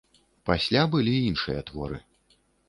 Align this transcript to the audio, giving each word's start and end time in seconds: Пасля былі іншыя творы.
Пасля 0.49 0.85
былі 0.95 1.13
іншыя 1.27 1.61
творы. 1.69 2.01